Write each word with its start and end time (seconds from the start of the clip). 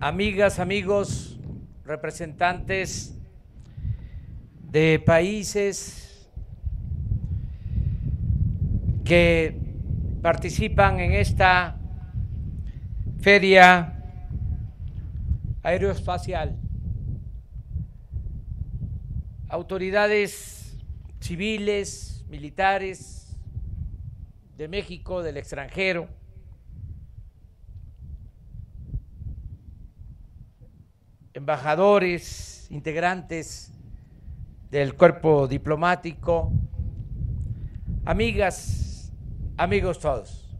amigas, 0.00 0.58
amigos, 0.58 1.38
representantes 1.84 3.14
de 4.62 4.98
países 4.98 6.30
que 9.04 9.54
participan 10.22 11.00
en 11.00 11.12
esta 11.12 11.76
feria 13.20 14.02
aeroespacial, 15.62 16.56
autoridades 19.50 20.78
civiles, 21.20 22.24
militares 22.30 23.36
de 24.56 24.66
México, 24.66 25.22
del 25.22 25.36
extranjero, 25.36 26.08
embajadores, 31.34 32.66
integrantes 32.70 33.72
del 34.70 34.94
cuerpo 34.94 35.48
diplomático, 35.48 36.52
amigas, 38.04 39.12
amigos 39.56 39.98
todos. 40.00 40.58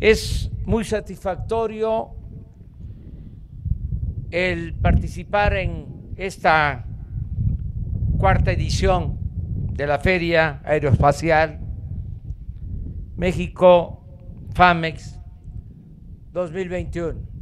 Es 0.00 0.50
muy 0.64 0.84
satisfactorio 0.84 2.10
el 4.30 4.74
participar 4.74 5.54
en 5.56 6.12
esta 6.16 6.84
cuarta 8.18 8.52
edición 8.52 9.18
de 9.72 9.86
la 9.86 9.98
Feria 9.98 10.60
Aeroespacial 10.64 11.60
México 13.16 14.04
FAMEX 14.54 15.18
2021. 16.32 17.35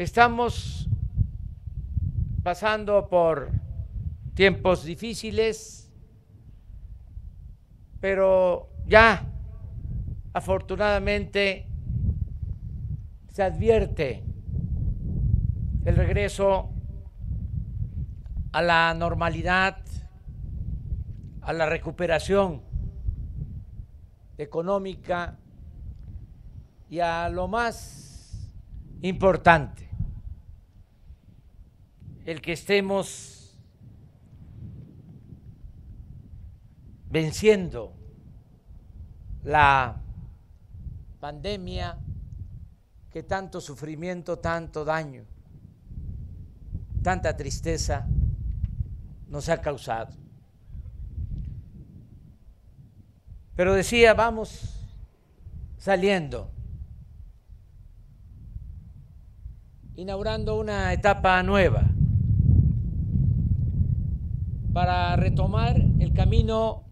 Estamos 0.00 0.88
pasando 2.42 3.06
por 3.10 3.50
tiempos 4.32 4.82
difíciles, 4.82 5.92
pero 8.00 8.70
ya 8.86 9.30
afortunadamente 10.32 11.66
se 13.30 13.42
advierte 13.42 14.24
el 15.84 15.96
regreso 15.96 16.70
a 18.52 18.62
la 18.62 18.94
normalidad, 18.94 19.84
a 21.42 21.52
la 21.52 21.66
recuperación 21.66 22.62
económica 24.38 25.36
y 26.88 27.00
a 27.00 27.28
lo 27.28 27.48
más 27.48 28.50
importante, 29.02 29.89
el 32.26 32.40
que 32.40 32.52
estemos 32.52 33.56
venciendo 37.08 37.94
la 39.42 40.00
pandemia 41.18 41.98
que 43.10 43.22
tanto 43.22 43.60
sufrimiento, 43.60 44.38
tanto 44.38 44.84
daño, 44.84 45.24
tanta 47.02 47.36
tristeza 47.36 48.06
nos 49.28 49.48
ha 49.48 49.60
causado. 49.60 50.14
Pero 53.56 53.74
decía, 53.74 54.14
vamos 54.14 54.88
saliendo, 55.76 56.50
inaugurando 59.96 60.58
una 60.58 60.92
etapa 60.92 61.42
nueva 61.42 61.89
para 64.72 65.16
retomar 65.16 65.80
el 65.98 66.12
camino 66.12 66.84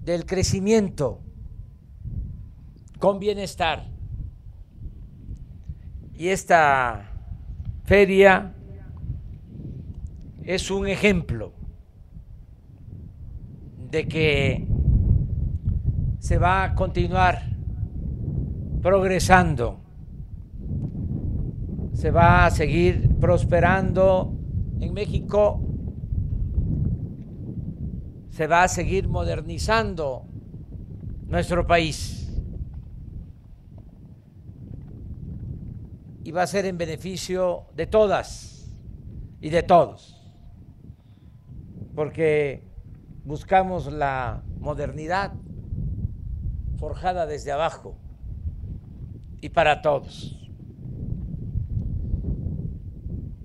del 0.00 0.26
crecimiento 0.26 1.20
con 2.98 3.18
bienestar. 3.18 3.86
Y 6.16 6.28
esta 6.28 7.10
feria 7.84 8.54
es 10.42 10.70
un 10.70 10.86
ejemplo 10.86 11.52
de 13.90 14.06
que 14.06 14.66
se 16.18 16.38
va 16.38 16.64
a 16.64 16.74
continuar 16.74 17.42
progresando, 18.82 19.80
se 21.94 22.10
va 22.10 22.46
a 22.46 22.50
seguir 22.50 23.16
prosperando 23.18 24.36
en 24.80 24.92
México, 24.92 25.63
se 28.34 28.46
va 28.46 28.64
a 28.64 28.68
seguir 28.68 29.08
modernizando 29.08 30.26
nuestro 31.26 31.66
país. 31.66 32.32
Y 36.24 36.30
va 36.30 36.42
a 36.42 36.46
ser 36.46 36.64
en 36.66 36.78
beneficio 36.78 37.66
de 37.74 37.86
todas 37.86 38.74
y 39.40 39.50
de 39.50 39.62
todos 39.62 40.14
porque 41.94 42.64
buscamos 43.24 43.90
la 43.92 44.42
modernidad 44.58 45.32
forjada 46.78 47.26
desde 47.26 47.52
abajo 47.52 47.96
y 49.40 49.48
para 49.50 49.80
todos. 49.80 50.50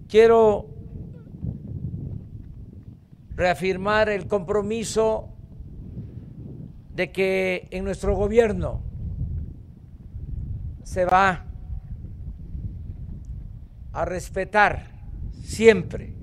Quiero 0.07 0.78
reafirmar 3.39 4.09
el 4.09 4.27
compromiso 4.27 5.29
de 6.94 7.09
que 7.09 7.69
en 7.72 7.85
nuestro 7.85 8.13
gobierno 8.13 8.83
se 10.83 11.05
va 11.05 11.45
a 13.94 14.03
respetar 14.03 14.91
siempre 15.41 16.13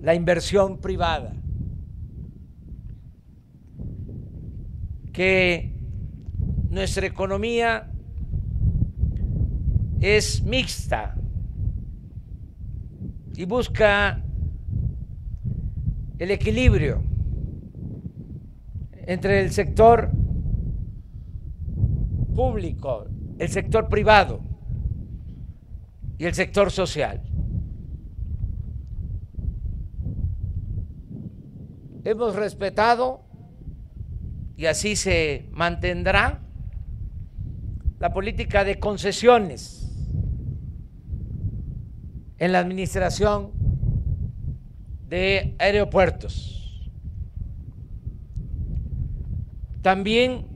la 0.00 0.16
inversión 0.16 0.78
privada, 0.78 1.36
que 5.12 5.72
nuestra 6.68 7.06
economía 7.06 7.92
es 10.00 10.42
mixta 10.42 11.14
y 13.36 13.44
busca 13.44 14.24
el 16.20 16.30
equilibrio 16.30 17.02
entre 18.92 19.40
el 19.40 19.50
sector 19.50 20.12
público, 22.36 23.06
el 23.38 23.48
sector 23.48 23.88
privado 23.88 24.40
y 26.16 26.26
el 26.26 26.34
sector 26.34 26.70
social. 26.70 27.22
hemos 32.04 32.34
respetado 32.34 33.22
y 34.56 34.66
así 34.66 34.96
se 34.96 35.48
mantendrá 35.52 36.40
la 37.98 38.12
política 38.12 38.64
de 38.64 38.78
concesiones 38.78 39.86
en 42.38 42.52
la 42.52 42.58
administración 42.58 43.52
de 45.10 45.56
aeropuertos. 45.58 46.88
También 49.82 50.46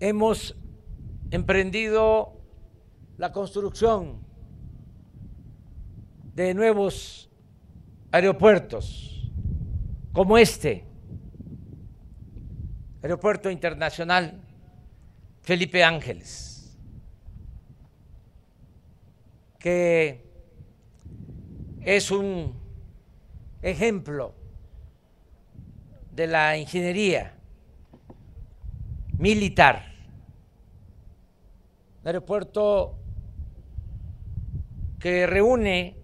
hemos 0.00 0.56
emprendido 1.30 2.40
la 3.16 3.30
construcción 3.30 4.18
de 6.34 6.52
nuevos 6.52 7.30
aeropuertos 8.10 9.30
como 10.12 10.36
este, 10.36 10.84
Aeropuerto 13.02 13.50
Internacional 13.50 14.40
Felipe 15.42 15.84
Ángeles, 15.84 16.76
que 19.58 20.23
es 21.84 22.10
un 22.10 22.54
ejemplo 23.60 24.34
de 26.12 26.26
la 26.26 26.56
ingeniería 26.56 27.34
militar, 29.18 29.92
un 32.00 32.06
aeropuerto 32.06 32.98
que 34.98 35.26
reúne 35.26 35.96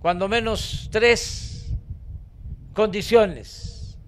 cuando 0.00 0.28
menos 0.28 0.88
tres 0.90 1.72
condiciones 2.72 3.98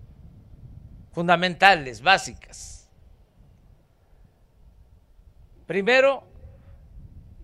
fundamentales, 1.12 2.02
básicas. 2.02 2.88
Primero, 5.66 6.22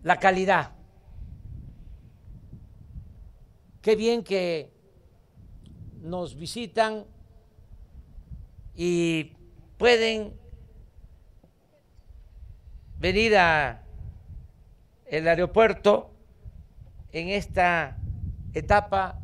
la 0.02 0.18
calidad. 0.18 0.81
Qué 3.82 3.96
bien 3.96 4.22
que 4.22 4.70
nos 6.02 6.36
visitan 6.36 7.04
y 8.76 9.32
pueden 9.76 10.38
venir 13.00 13.36
a 13.36 13.82
el 15.06 15.26
aeropuerto 15.26 16.14
en 17.10 17.30
esta 17.30 17.98
etapa, 18.54 19.20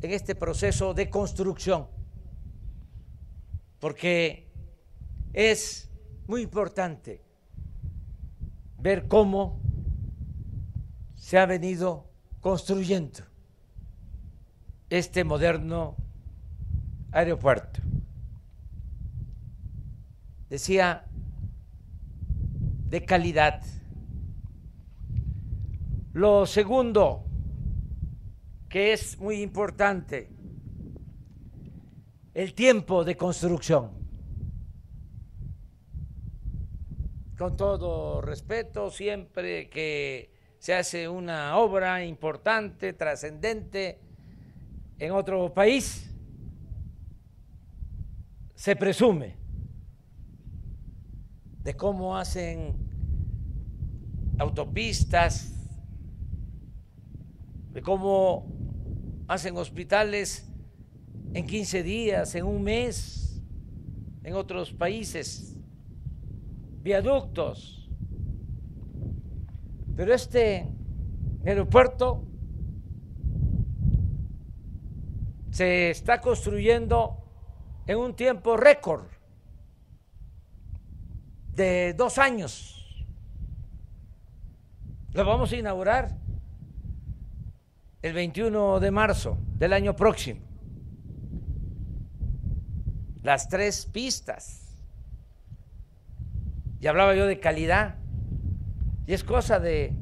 en 0.00 0.12
este 0.12 0.34
proceso 0.34 0.94
de 0.94 1.10
construcción, 1.10 1.86
porque 3.80 4.48
es 5.34 5.90
muy 6.26 6.40
importante 6.40 7.20
ver 8.78 9.08
cómo 9.08 9.60
se 11.16 11.36
ha 11.36 11.44
venido 11.44 12.08
construyendo 12.40 13.33
este 14.98 15.24
moderno 15.24 15.96
aeropuerto. 17.10 17.80
Decía, 20.48 21.04
de 22.88 23.04
calidad. 23.04 23.60
Lo 26.12 26.46
segundo, 26.46 27.24
que 28.68 28.92
es 28.92 29.18
muy 29.18 29.42
importante, 29.42 30.30
el 32.32 32.54
tiempo 32.54 33.02
de 33.02 33.16
construcción. 33.16 33.90
Con 37.36 37.56
todo 37.56 38.20
respeto, 38.20 38.90
siempre 38.92 39.68
que 39.68 40.30
se 40.60 40.72
hace 40.72 41.08
una 41.08 41.56
obra 41.58 42.04
importante, 42.04 42.92
trascendente 42.92 44.03
en 44.98 45.12
otro 45.12 45.52
país, 45.52 46.10
se 48.54 48.76
presume 48.76 49.36
de 51.62 51.74
cómo 51.74 52.16
hacen 52.16 52.76
autopistas, 54.38 55.52
de 57.72 57.82
cómo 57.82 58.46
hacen 59.28 59.56
hospitales 59.56 60.48
en 61.32 61.46
15 61.46 61.82
días, 61.82 62.34
en 62.34 62.44
un 62.44 62.62
mes, 62.62 63.42
en 64.22 64.34
otros 64.34 64.72
países, 64.72 65.56
viaductos. 66.82 67.90
Pero 69.96 70.14
este 70.14 70.68
aeropuerto 71.44 72.24
se 75.54 75.90
está 75.90 76.20
construyendo 76.20 77.16
en 77.86 77.98
un 77.98 78.16
tiempo 78.16 78.56
récord 78.56 79.06
de 81.54 81.94
dos 81.94 82.18
años. 82.18 83.06
Lo 85.12 85.24
vamos 85.24 85.52
a 85.52 85.56
inaugurar 85.56 86.18
el 88.02 88.14
21 88.14 88.80
de 88.80 88.90
marzo 88.90 89.38
del 89.56 89.74
año 89.74 89.94
próximo. 89.94 90.40
Las 93.22 93.48
tres 93.48 93.86
pistas. 93.86 94.76
Y 96.80 96.88
hablaba 96.88 97.14
yo 97.14 97.26
de 97.26 97.38
calidad. 97.38 97.94
Y 99.06 99.12
es 99.12 99.22
cosa 99.22 99.60
de 99.60 99.94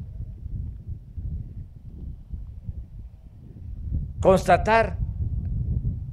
constatar 4.19 5.02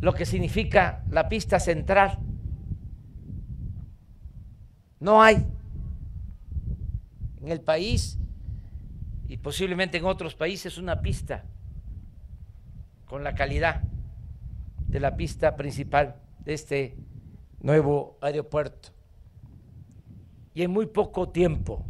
lo 0.02 0.14
que 0.14 0.26
significa 0.26 1.04
la 1.10 1.28
pista 1.28 1.60
central. 1.60 2.20
No 5.00 5.22
hay 5.22 5.46
en 7.42 7.50
el 7.50 7.62
país 7.62 8.18
y 9.28 9.38
posiblemente 9.38 9.98
en 9.98 10.06
otros 10.06 10.36
países 10.36 10.78
una 10.78 11.02
pista 11.02 11.46
con 13.06 13.24
la 13.24 13.36
calidad 13.36 13.84
de 14.88 15.00
la 15.00 15.16
pista 15.16 15.56
principal 15.56 16.16
de 16.40 16.54
este 16.54 16.98
nuevo 17.62 18.18
aeropuerto. 18.22 18.90
Y 20.54 20.64
en 20.64 20.72
muy 20.72 20.88
poco 20.88 21.30
tiempo. 21.30 21.86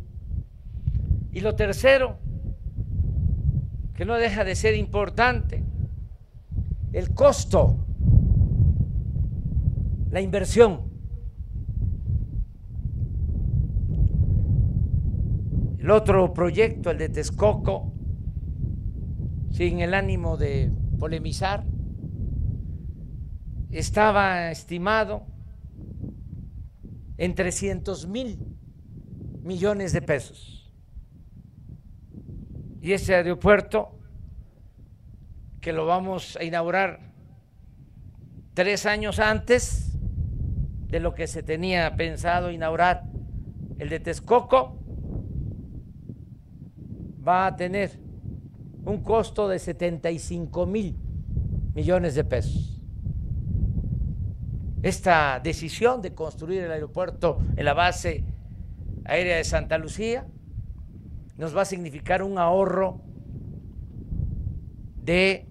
Y 1.32 1.42
lo 1.42 1.56
tercero, 1.56 2.18
que 3.96 4.06
no 4.06 4.16
deja 4.16 4.44
de 4.44 4.56
ser 4.56 4.76
importante, 4.76 5.64
el 6.92 7.14
costo 7.14 7.86
la 10.12 10.22
inversión. 10.22 10.90
El 15.80 15.92
otro 15.92 16.34
proyecto, 16.34 16.92
el 16.92 16.98
de 16.98 17.10
Texcoco, 17.10 17.94
sin 19.52 19.80
el 19.80 19.94
ánimo 19.94 20.38
de 20.38 20.72
polemizar, 21.00 21.66
estaba 23.72 24.52
estimado 24.52 25.26
en 27.18 27.36
300 27.36 28.08
mil 28.08 28.40
millones 29.44 29.94
de 29.94 30.02
pesos. 30.02 30.74
Y 32.82 32.94
ese 32.94 33.16
aeropuerto, 33.16 34.00
que 35.60 35.74
lo 35.74 35.86
vamos 35.86 36.38
a 36.38 36.44
inaugurar 36.44 37.14
tres 38.54 38.86
años 38.86 39.20
antes, 39.20 39.89
de 40.90 41.00
lo 41.00 41.14
que 41.14 41.28
se 41.28 41.44
tenía 41.44 41.96
pensado 41.96 42.52
inaugurar. 42.52 43.04
El 43.78 43.90
de 43.90 44.00
Texcoco 44.00 44.78
va 47.26 47.48
a 47.48 47.56
tener 47.56 48.00
un 48.86 49.04
costo 49.04 49.48
de 49.48 49.60
75 49.60 50.66
mil 50.66 50.98
millones 51.74 52.16
de 52.16 52.24
pesos. 52.24 52.82
Esta 54.82 55.40
decisión 55.44 56.02
de 56.02 56.14
construir 56.14 56.64
el 56.64 56.72
aeropuerto 56.72 57.40
en 57.56 57.66
la 57.66 57.74
base 57.74 58.24
aérea 59.06 59.38
de 59.38 59.44
Santa 59.44 59.78
Lucía 59.78 60.26
nos 61.38 61.56
va 61.56 61.62
a 61.62 61.66
significar 61.66 62.24
un 62.24 62.38
ahorro 62.38 63.02
de 65.04 65.48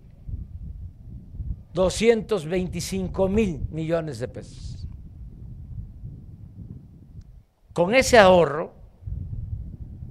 225 1.74 3.28
mil 3.28 3.66
millones 3.70 4.18
de 4.18 4.28
pesos. 4.28 4.77
Con 7.78 7.94
ese 7.94 8.18
ahorro, 8.18 8.74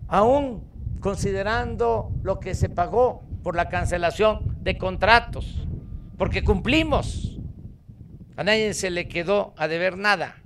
aún 0.07 0.63
considerando 1.01 2.13
lo 2.23 2.39
que 2.39 2.55
se 2.55 2.69
pagó 2.69 3.23
por 3.43 3.57
la 3.57 3.67
cancelación 3.67 4.55
de 4.61 4.77
contratos, 4.77 5.67
porque 6.17 6.45
cumplimos, 6.45 7.37
a 8.37 8.45
nadie 8.45 8.73
se 8.73 8.89
le 8.89 9.09
quedó 9.09 9.53
a 9.57 9.67
deber 9.67 9.97
nada. 9.97 10.41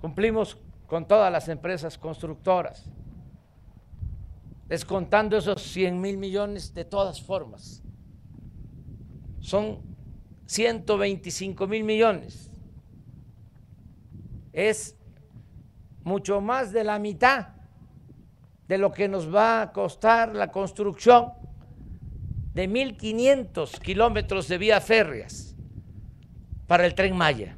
Cumplimos 0.00 0.56
con 0.86 1.06
todas 1.06 1.30
las 1.30 1.50
empresas 1.50 1.98
constructoras, 1.98 2.88
descontando 4.68 5.36
esos 5.36 5.60
100 5.60 6.00
mil 6.00 6.16
millones 6.16 6.72
de 6.72 6.86
todas 6.86 7.20
formas. 7.20 7.82
Son 9.40 9.80
125 10.46 11.66
mil 11.66 11.84
millones. 11.84 12.50
Es 14.54 14.96
mucho 16.04 16.40
más 16.40 16.72
de 16.72 16.84
la 16.84 16.98
mitad 16.98 17.48
de 18.68 18.78
lo 18.78 18.92
que 18.92 19.08
nos 19.08 19.34
va 19.34 19.62
a 19.62 19.72
costar 19.72 20.34
la 20.34 20.52
construcción 20.52 21.32
de 22.54 22.68
1.500 22.68 23.78
kilómetros 23.80 24.48
de 24.48 24.58
vías 24.58 24.84
férreas 24.84 25.56
para 26.66 26.86
el 26.86 26.94
tren 26.94 27.16
Maya, 27.16 27.56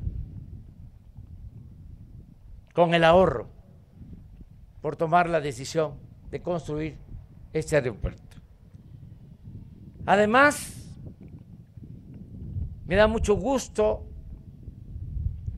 con 2.73 2.95
el 2.95 3.05
ahorro 3.05 3.51
por 4.81 4.97
tomar 4.97 5.29
la 5.29 5.41
decisión 5.41 5.95
de 6.31 6.41
construir 6.41 6.99
este 7.53 7.77
aeropuerto. 7.77 8.39
Además, 10.07 10.83
me 12.87 12.97
da 12.97 13.07
mucho 13.07 13.35
gusto 13.37 14.05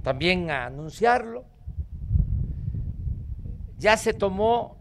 también 0.03 0.51
anunciarlo, 0.51 1.47
ya 3.85 3.99
se 3.99 4.15
tomó 4.15 4.79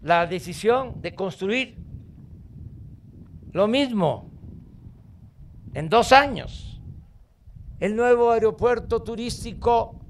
la 0.00 0.26
decisión 0.26 1.00
de 1.00 1.14
construir 1.14 1.78
lo 3.52 3.68
mismo 3.68 4.32
en 5.74 5.88
dos 5.88 6.10
años 6.10 6.82
el 7.78 7.94
nuevo 7.94 8.32
aeropuerto 8.32 9.04
turístico 9.04 10.00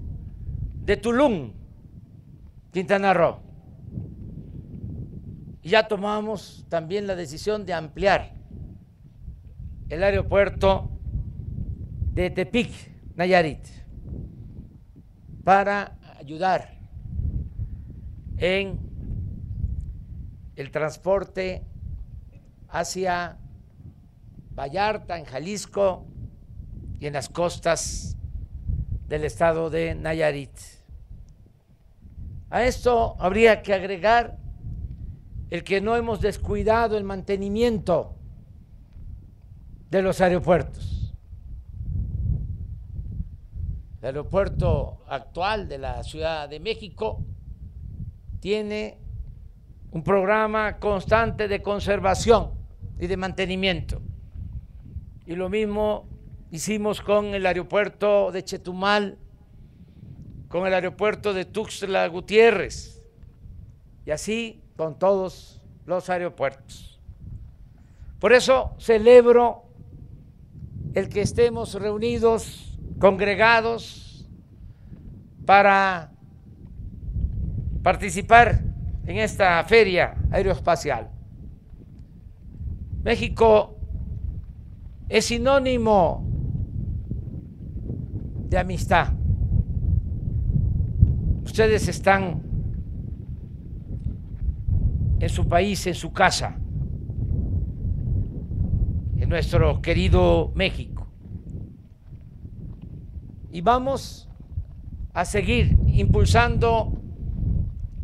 de 0.82 0.96
Tulum, 0.96 1.52
Quintana 2.72 3.12
Roo. 3.12 3.40
Y 5.60 5.68
ya 5.68 5.86
tomamos 5.86 6.64
también 6.70 7.06
la 7.06 7.16
decisión 7.16 7.66
de 7.66 7.74
ampliar 7.74 8.32
el 9.90 10.02
aeropuerto 10.02 10.88
de 12.14 12.30
Tepic, 12.30 12.70
Nayarit, 13.14 13.66
para 15.44 15.98
ayudar 16.18 16.75
en 18.38 18.78
el 20.56 20.70
transporte 20.70 21.64
hacia 22.68 23.38
Vallarta, 24.54 25.18
en 25.18 25.24
Jalisco 25.24 26.06
y 26.98 27.06
en 27.06 27.12
las 27.12 27.28
costas 27.28 28.16
del 29.08 29.24
estado 29.24 29.70
de 29.70 29.94
Nayarit. 29.94 30.50
A 32.50 32.64
esto 32.64 33.16
habría 33.18 33.62
que 33.62 33.74
agregar 33.74 34.38
el 35.50 35.62
que 35.62 35.80
no 35.80 35.96
hemos 35.96 36.20
descuidado 36.20 36.96
el 36.96 37.04
mantenimiento 37.04 38.16
de 39.90 40.02
los 40.02 40.20
aeropuertos. 40.20 41.14
El 44.00 44.06
aeropuerto 44.06 45.04
actual 45.08 45.68
de 45.68 45.78
la 45.78 46.02
Ciudad 46.02 46.48
de 46.48 46.60
México 46.60 47.24
tiene 48.40 48.98
un 49.90 50.02
programa 50.02 50.78
constante 50.78 51.48
de 51.48 51.62
conservación 51.62 52.50
y 52.98 53.06
de 53.06 53.16
mantenimiento. 53.16 54.00
Y 55.26 55.34
lo 55.34 55.48
mismo 55.48 56.06
hicimos 56.50 57.00
con 57.00 57.34
el 57.34 57.46
aeropuerto 57.46 58.30
de 58.30 58.44
Chetumal, 58.44 59.18
con 60.48 60.66
el 60.66 60.74
aeropuerto 60.74 61.34
de 61.34 61.44
Tuxtla 61.44 62.06
Gutiérrez, 62.08 63.02
y 64.04 64.10
así 64.10 64.62
con 64.76 64.98
todos 64.98 65.62
los 65.84 66.08
aeropuertos. 66.08 67.00
Por 68.18 68.32
eso 68.32 68.74
celebro 68.78 69.64
el 70.94 71.08
que 71.08 71.20
estemos 71.20 71.74
reunidos, 71.74 72.78
congregados, 72.98 74.26
para 75.44 76.12
participar 77.86 78.64
en 79.04 79.18
esta 79.18 79.62
feria 79.62 80.16
aeroespacial. 80.32 81.08
México 83.04 83.76
es 85.08 85.26
sinónimo 85.26 86.26
de 88.48 88.58
amistad. 88.58 89.12
Ustedes 91.44 91.86
están 91.86 92.42
en 95.20 95.28
su 95.28 95.46
país, 95.46 95.86
en 95.86 95.94
su 95.94 96.12
casa, 96.12 96.58
en 99.16 99.28
nuestro 99.28 99.80
querido 99.80 100.50
México. 100.56 101.06
Y 103.52 103.60
vamos 103.60 104.28
a 105.14 105.24
seguir 105.24 105.78
impulsando 105.86 106.95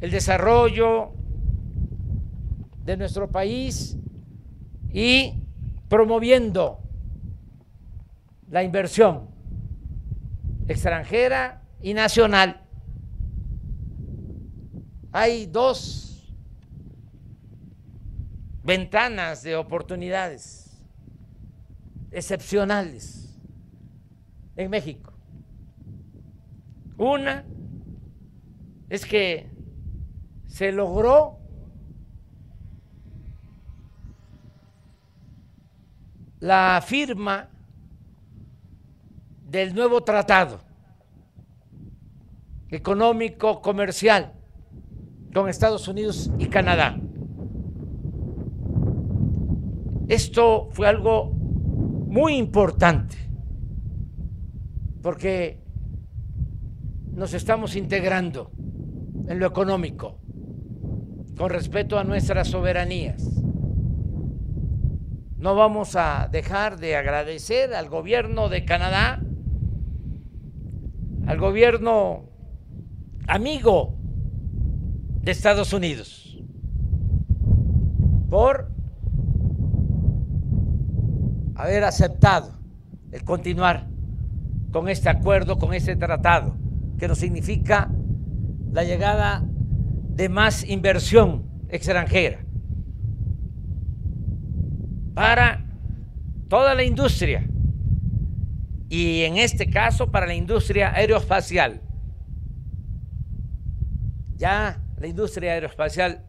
el 0.02 0.11
desarrollo 0.11 1.12
de 2.85 2.97
nuestro 2.97 3.30
país 3.30 3.97
y 4.92 5.35
promoviendo 5.88 6.80
la 8.50 8.64
inversión 8.64 9.28
extranjera 10.66 11.62
y 11.80 11.94
nacional. 11.94 12.62
Hay 15.12 15.47
dos 15.47 16.35
ventanas 18.64 19.44
de 19.44 19.54
oportunidades 19.54 20.82
excepcionales 22.11 23.38
en 24.56 24.68
México. 24.68 25.12
Una 26.99 27.44
es 28.88 29.06
que 29.06 29.51
se 30.52 30.71
logró 30.71 31.38
la 36.40 36.82
firma 36.85 37.49
del 39.49 39.75
nuevo 39.75 40.02
tratado 40.02 40.61
económico 42.68 43.62
comercial 43.62 44.35
con 45.32 45.49
Estados 45.49 45.88
Unidos 45.88 46.30
y 46.38 46.49
Canadá. 46.49 47.00
Esto 50.06 50.68
fue 50.73 50.87
algo 50.87 51.30
muy 51.30 52.35
importante 52.37 53.16
porque 55.00 55.62
nos 57.11 57.32
estamos 57.32 57.75
integrando 57.75 58.50
en 59.28 59.38
lo 59.38 59.47
económico 59.47 60.22
con 61.42 61.50
respeto 61.50 61.99
a 61.99 62.04
nuestras 62.04 62.46
soberanías. 62.46 63.28
No 65.38 65.56
vamos 65.56 65.96
a 65.96 66.28
dejar 66.30 66.78
de 66.78 66.94
agradecer 66.94 67.75
al 67.75 67.88
gobierno 67.88 68.49
de 68.49 68.64
Canadá, 68.64 69.20
al 71.26 71.38
gobierno 71.40 72.28
amigo 73.26 73.99
de 75.20 75.32
Estados 75.32 75.72
Unidos, 75.72 76.38
por 78.30 78.70
haber 81.56 81.82
aceptado 81.82 82.52
el 83.11 83.25
continuar 83.25 83.88
con 84.70 84.88
este 84.88 85.08
acuerdo, 85.08 85.58
con 85.58 85.75
este 85.75 85.96
tratado, 85.96 86.54
que 87.00 87.08
nos 87.08 87.18
significa 87.18 87.90
la 88.70 88.84
llegada 88.84 89.44
de 90.14 90.28
más 90.28 90.64
inversión 90.64 91.50
extranjera 91.69 92.45
para 95.14 95.64
toda 96.49 96.75
la 96.75 96.85
industria 96.85 97.47
y 98.88 99.23
en 99.23 99.38
este 99.38 99.71
caso 99.71 100.11
para 100.11 100.26
la 100.26 100.35
industria 100.35 100.92
aeroespacial. 100.95 101.81
Ya 104.37 104.83
la 104.99 105.07
industria 105.07 105.52
aeroespacial 105.52 106.26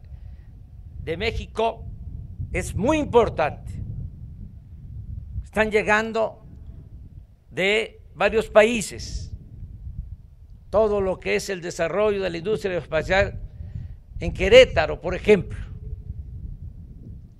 de 1.02 1.16
México 1.18 1.84
es 2.52 2.74
muy 2.74 2.98
importante. 2.98 3.82
Están 5.42 5.70
llegando 5.70 6.46
de 7.50 8.02
varios 8.14 8.48
países 8.48 9.32
todo 10.70 11.00
lo 11.00 11.20
que 11.20 11.36
es 11.36 11.50
el 11.50 11.60
desarrollo 11.60 12.22
de 12.22 12.30
la 12.30 12.38
industria 12.38 12.72
aeroespacial 12.72 13.43
en 14.20 14.32
Querétaro, 14.32 15.00
por 15.00 15.14
ejemplo, 15.14 15.58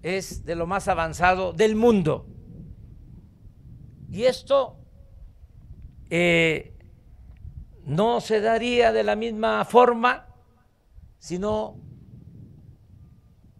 es 0.03 0.45
de 0.45 0.55
lo 0.55 0.67
más 0.67 0.89
avanzado 0.89 1.53
del 1.53 1.77
mundo. 1.77 2.27
Y 4.11 4.25
esto 4.25 4.77
eh, 6.11 6.77
no 7.85 8.21
se 8.21 8.41
daría 8.41 8.93
de 8.93 9.03
la 9.03 9.17
misma 9.17 9.65
forma 9.65 10.27
si 11.19 11.39
no 11.39 11.81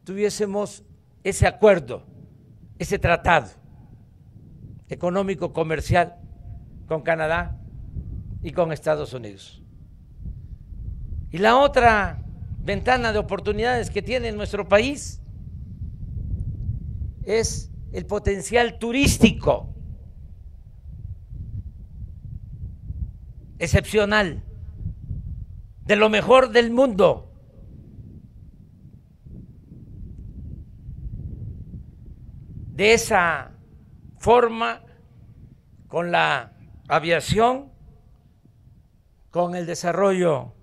tuviésemos 0.05 0.85
ese 1.23 1.47
acuerdo, 1.47 2.05
ese 2.79 2.99
tratado 2.99 3.49
económico 4.89 5.53
comercial 5.53 6.17
con 6.87 7.03
Canadá 7.03 7.59
y 8.43 8.53
con 8.53 8.71
Estados 8.71 9.15
Unidos. 9.15 9.63
Y 11.31 11.39
la 11.39 11.57
otra 11.57 12.23
ventana 12.65 13.13
de 13.13 13.19
oportunidades 13.19 13.91
que 13.91 14.01
tiene 14.01 14.33
nuestro 14.33 14.67
país 14.67 15.21
es 17.25 17.71
el 17.93 18.07
potencial 18.07 18.79
turístico 18.79 19.75
excepcional, 23.59 24.43
de 25.85 25.97
lo 25.97 26.09
mejor 26.09 26.51
del 26.51 26.71
mundo. 26.71 27.31
De 32.73 32.95
esa 32.95 33.53
forma, 34.19 34.83
con 35.87 36.11
la 36.11 36.57
aviación, 36.89 37.71
con 39.31 39.55
el 39.55 39.67
desarrollo 39.67 40.55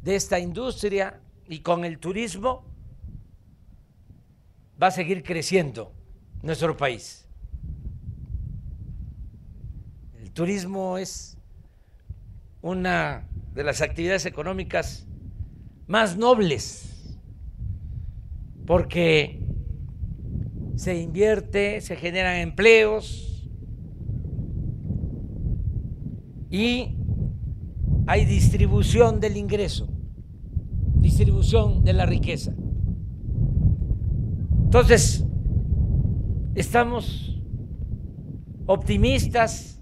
de 0.00 0.16
esta 0.16 0.38
industria, 0.38 1.20
y 1.48 1.60
con 1.60 1.84
el 1.84 1.98
turismo 1.98 2.64
va 4.82 4.88
a 4.88 4.90
seguir 4.90 5.22
creciendo 5.22 5.92
nuestro 6.42 6.76
país. 6.76 7.28
El 10.20 10.30
turismo 10.32 10.98
es 10.98 11.38
una 12.60 13.28
de 13.54 13.62
las 13.62 13.82
actividades 13.82 14.26
económicas 14.26 15.06
más 15.86 16.16
nobles, 16.16 17.18
porque 18.66 19.40
se 20.76 21.00
invierte, 21.00 21.80
se 21.80 21.96
generan 21.96 22.36
empleos 22.36 23.48
y 26.50 26.96
hay 28.06 28.24
distribución 28.24 29.20
del 29.20 29.36
ingreso, 29.36 29.88
distribución 31.14 31.84
de 31.84 31.92
la 31.92 32.06
riqueza. 32.06 32.52
Entonces, 34.64 35.24
estamos 36.56 37.40
optimistas 38.66 39.80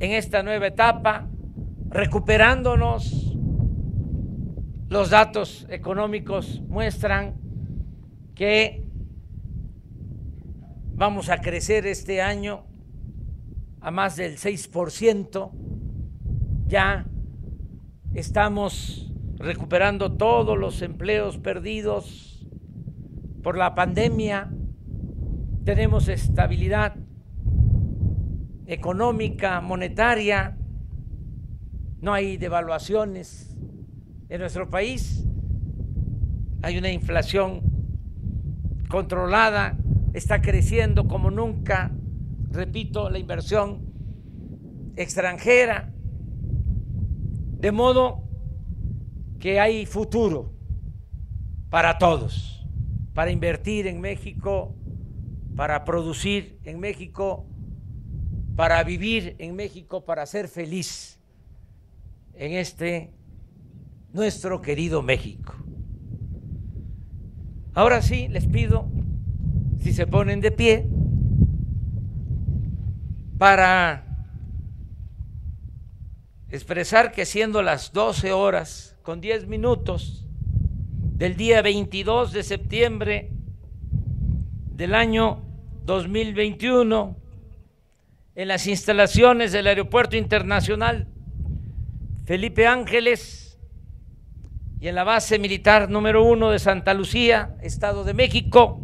en 0.00 0.10
esta 0.10 0.42
nueva 0.42 0.66
etapa, 0.66 1.28
recuperándonos. 1.88 3.36
Los 4.88 5.10
datos 5.10 5.66
económicos 5.70 6.60
muestran 6.68 7.36
que 8.34 8.88
vamos 10.94 11.30
a 11.30 11.40
crecer 11.40 11.86
este 11.86 12.20
año 12.20 12.64
a 13.80 13.92
más 13.92 14.16
del 14.16 14.36
6%. 14.36 15.50
Ya 16.66 17.06
estamos 18.14 19.12
recuperando 19.38 20.12
todos 20.12 20.56
los 20.56 20.80
empleos 20.82 21.38
perdidos 21.38 22.46
por 23.42 23.58
la 23.58 23.74
pandemia. 23.74 24.50
Tenemos 25.64 26.08
estabilidad 26.08 26.96
económica, 28.66 29.60
monetaria. 29.60 30.56
No 32.00 32.12
hay 32.12 32.36
devaluaciones 32.36 33.56
en 34.28 34.40
nuestro 34.40 34.70
país. 34.70 35.26
Hay 36.62 36.78
una 36.78 36.90
inflación 36.90 37.62
controlada, 38.88 39.76
está 40.12 40.40
creciendo 40.40 41.08
como 41.08 41.30
nunca, 41.30 41.90
repito, 42.50 43.10
la 43.10 43.18
inversión 43.18 43.92
extranjera, 44.96 45.93
de 47.64 47.72
modo 47.72 48.22
que 49.40 49.58
hay 49.58 49.86
futuro 49.86 50.52
para 51.70 51.96
todos, 51.96 52.68
para 53.14 53.30
invertir 53.30 53.86
en 53.86 54.02
México, 54.02 54.76
para 55.56 55.82
producir 55.82 56.58
en 56.64 56.78
México, 56.78 57.46
para 58.54 58.84
vivir 58.84 59.34
en 59.38 59.56
México, 59.56 60.04
para 60.04 60.26
ser 60.26 60.46
feliz 60.46 61.18
en 62.34 62.52
este 62.52 63.14
nuestro 64.12 64.60
querido 64.60 65.00
México. 65.00 65.54
Ahora 67.72 68.02
sí, 68.02 68.28
les 68.28 68.46
pido, 68.46 68.90
si 69.78 69.94
se 69.94 70.06
ponen 70.06 70.42
de 70.42 70.50
pie, 70.50 70.86
para 73.38 74.13
expresar 76.54 77.10
que 77.10 77.26
siendo 77.26 77.62
las 77.62 77.92
12 77.92 78.32
horas 78.32 78.96
con 79.02 79.20
10 79.20 79.48
minutos 79.48 80.24
del 81.16 81.36
día 81.36 81.62
22 81.62 82.32
de 82.32 82.44
septiembre 82.44 83.32
del 84.70 84.94
año 84.94 85.44
2021, 85.84 87.16
en 88.36 88.48
las 88.48 88.68
instalaciones 88.68 89.50
del 89.50 89.66
Aeropuerto 89.66 90.16
Internacional 90.16 91.08
Felipe 92.24 92.68
Ángeles, 92.68 93.58
y 94.78 94.86
en 94.86 94.94
la 94.94 95.02
base 95.02 95.40
militar 95.40 95.90
número 95.90 96.22
uno 96.22 96.50
de 96.50 96.60
Santa 96.60 96.94
Lucía, 96.94 97.56
Estado 97.62 98.04
de 98.04 98.14
México, 98.14 98.80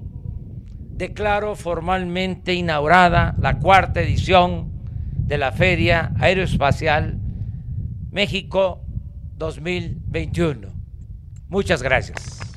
declaro 0.90 1.54
formalmente 1.54 2.52
inaugurada 2.52 3.36
la 3.38 3.60
cuarta 3.60 4.00
edición 4.00 4.72
de 5.14 5.38
la 5.38 5.52
Feria 5.52 6.12
Aeroespacial 6.18 7.19
México 8.10 8.84
2021. 9.36 10.68
Muchas 11.48 11.82
gracias. 11.82 12.49